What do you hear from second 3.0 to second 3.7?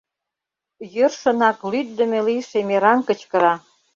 кычкыра.